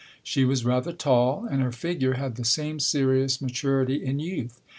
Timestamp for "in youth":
4.03-4.59